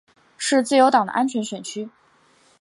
[0.35, 1.87] 是自由党的安全选区。